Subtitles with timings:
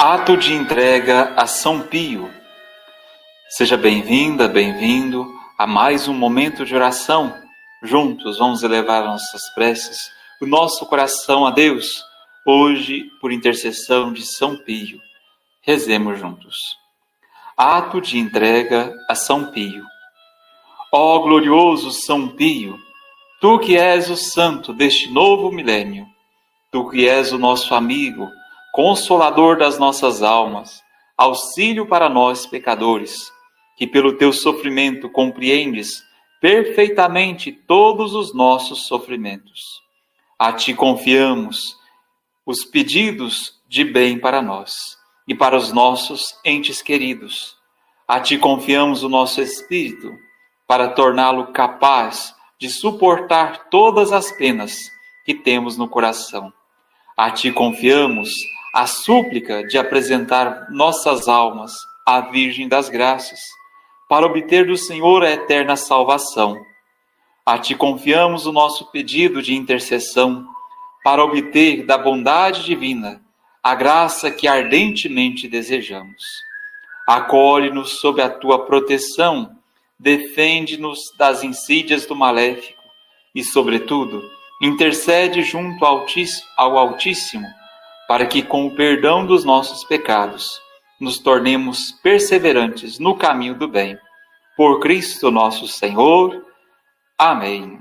[0.00, 2.32] Ato de entrega a São Pio.
[3.48, 5.26] Seja bem-vinda, bem-vindo
[5.58, 7.34] a mais um momento de oração.
[7.82, 9.98] Juntos vamos elevar nossas preces,
[10.40, 12.04] o nosso coração a Deus,
[12.46, 15.00] hoje por intercessão de São Pio.
[15.62, 16.54] Rezemos juntos.
[17.56, 19.84] Ato de entrega a São Pio.
[20.92, 22.78] Ó glorioso São Pio,
[23.40, 26.06] tu que és o santo deste novo milênio,
[26.70, 28.30] tu que és o nosso amigo,
[28.72, 30.82] Consolador das nossas almas,
[31.16, 33.32] auxílio para nós pecadores,
[33.76, 36.02] que pelo teu sofrimento compreendes
[36.40, 39.60] perfeitamente todos os nossos sofrimentos.
[40.38, 41.76] A ti confiamos
[42.46, 44.72] os pedidos de bem para nós
[45.26, 47.56] e para os nossos entes queridos.
[48.06, 50.16] A ti confiamos o nosso espírito
[50.66, 54.76] para torná-lo capaz de suportar todas as penas
[55.24, 56.52] que temos no coração.
[57.16, 58.30] A ti confiamos
[58.78, 61.72] a súplica de apresentar nossas almas
[62.06, 63.40] à Virgem das Graças,
[64.08, 66.56] para obter do Senhor a eterna salvação.
[67.44, 70.46] A ti confiamos o nosso pedido de intercessão,
[71.02, 73.20] para obter da bondade divina
[73.60, 76.22] a graça que ardentemente desejamos.
[77.04, 79.56] Acolhe-nos sob a tua proteção,
[79.98, 82.80] defende-nos das insídias do maléfico
[83.34, 84.22] e, sobretudo,
[84.62, 87.57] intercede junto ao Altíssimo
[88.08, 90.58] para que, com o perdão dos nossos pecados,
[90.98, 93.98] nos tornemos perseverantes no caminho do bem.
[94.56, 96.42] Por Cristo nosso Senhor.
[97.18, 97.78] Amém.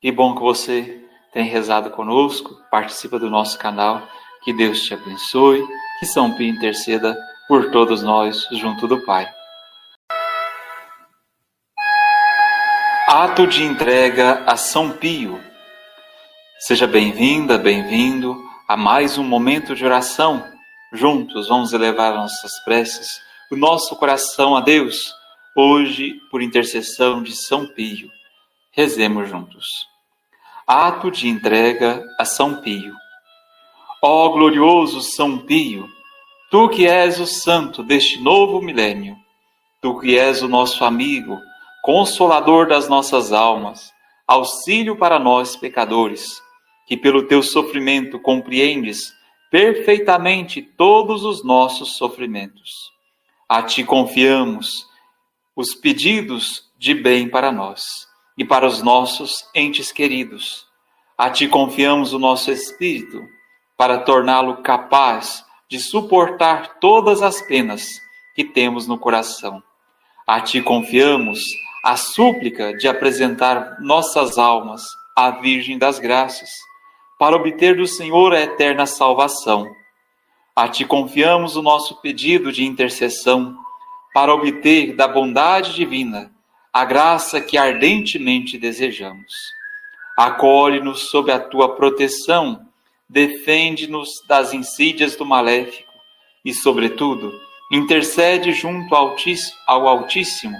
[0.00, 4.02] Que bom que você tem rezado conosco, participa do nosso canal.
[4.42, 5.62] Que Deus te abençoe,
[6.00, 7.16] que São Pio interceda
[7.46, 9.28] por todos nós junto do Pai.
[13.06, 15.38] Ato de entrega a São Pio.
[16.60, 20.50] Seja bem-vinda, bem-vindo a mais um momento de oração.
[20.94, 23.06] Juntos vamos elevar nossas preces,
[23.50, 25.12] o nosso coração a Deus,
[25.54, 28.08] hoje por intercessão de São Pio.
[28.70, 29.66] Rezemos juntos.
[30.66, 32.94] Ato de entrega a São Pio.
[34.02, 35.86] Ó glorioso São Pio,
[36.50, 39.18] tu que és o santo deste novo milênio,
[39.82, 41.38] tu que és o nosso amigo,
[41.82, 43.92] consolador das nossas almas,
[44.26, 46.40] auxílio para nós pecadores,
[46.92, 49.14] que pelo teu sofrimento compreendes
[49.50, 52.92] perfeitamente todos os nossos sofrimentos.
[53.48, 54.86] A ti confiamos
[55.56, 57.80] os pedidos de bem para nós
[58.36, 60.66] e para os nossos entes queridos.
[61.16, 63.26] A ti confiamos o nosso espírito
[63.74, 67.86] para torná-lo capaz de suportar todas as penas
[68.34, 69.62] que temos no coração.
[70.26, 71.40] A ti confiamos
[71.82, 74.82] a súplica de apresentar nossas almas
[75.16, 76.50] à Virgem das Graças
[77.22, 79.70] para obter do Senhor a eterna salvação.
[80.56, 83.56] A ti confiamos o nosso pedido de intercessão,
[84.12, 86.32] para obter da bondade divina
[86.72, 89.32] a graça que ardentemente desejamos.
[90.18, 92.66] Acolhe-nos sob a tua proteção,
[93.08, 95.92] defende-nos das insídias do maléfico
[96.44, 97.32] e, sobretudo,
[97.70, 100.58] intercede junto ao Altíssimo,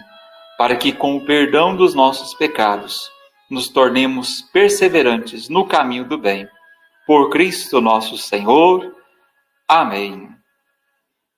[0.56, 3.10] para que, com o perdão dos nossos pecados,
[3.52, 6.48] nos tornemos perseverantes no caminho do bem.
[7.06, 8.96] Por Cristo nosso Senhor.
[9.68, 10.30] Amém.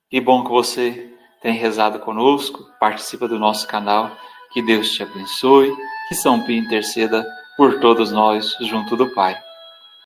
[0.09, 1.11] Que bom que você
[1.41, 4.15] tem rezado conosco, participa do nosso canal.
[4.53, 5.75] Que Deus te abençoe,
[6.07, 7.27] que São Pio interceda
[7.57, 9.37] por todos nós junto do Pai.